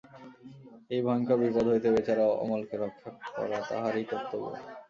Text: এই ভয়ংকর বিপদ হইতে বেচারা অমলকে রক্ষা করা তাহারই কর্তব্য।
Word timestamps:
এই 0.91 1.01
ভয়ংকর 1.05 1.37
বিপদ 1.41 1.65
হইতে 1.71 1.87
বেচারা 1.95 2.25
অমলকে 2.43 2.75
রক্ষা 2.77 3.09
করা 3.35 3.57
তাহারই 3.69 4.03
কর্তব্য। 4.11 4.45